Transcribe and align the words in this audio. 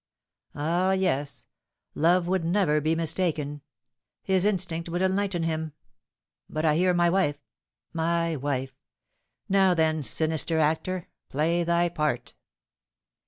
Ah, 0.55 0.93
yes, 0.93 1.45
love 1.93 2.27
would 2.27 2.43
never 2.43 2.81
be 2.81 2.95
mistaken; 2.95 3.61
his 4.23 4.45
instinct 4.45 4.89
would 4.89 5.03
enlighten 5.03 5.43
him. 5.43 5.73
But 6.49 6.65
I 6.65 6.75
hear 6.75 6.91
my 6.95 7.07
wife, 7.07 7.39
my 7.93 8.35
wife! 8.35 8.75
Now, 9.47 9.75
then, 9.75 10.01
sinister 10.01 10.57
actor, 10.57 11.07
play 11.29 11.63
thy 11.63 11.87
part." 11.87 12.33